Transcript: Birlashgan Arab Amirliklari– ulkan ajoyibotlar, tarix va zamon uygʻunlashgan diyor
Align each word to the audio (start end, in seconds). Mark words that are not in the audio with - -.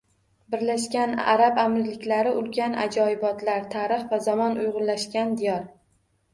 Birlashgan 0.53 1.13
Arab 1.33 1.59
Amirliklari– 1.65 2.33
ulkan 2.41 2.75
ajoyibotlar, 2.87 3.63
tarix 3.77 4.11
va 4.17 4.23
zamon 4.31 4.61
uygʻunlashgan 4.67 5.41
diyor 5.45 5.65